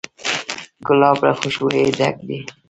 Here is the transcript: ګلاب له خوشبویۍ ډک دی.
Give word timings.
ګلاب 0.87 1.17
له 1.25 1.31
خوشبویۍ 1.39 1.87
ډک 1.97 2.15
دی. 2.27 2.39